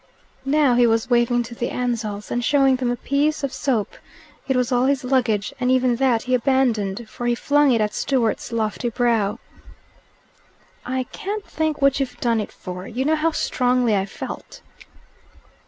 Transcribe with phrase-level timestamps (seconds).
[0.49, 3.93] Now he was waving to the Ansells, and showing them a piece of soap:
[4.47, 7.93] it was all his luggage, and even that he abandoned, for he flung it at
[7.93, 9.37] Stewart's lofty brow.
[10.83, 12.87] "I can't think what you've done it for.
[12.87, 14.61] You know how strongly I felt."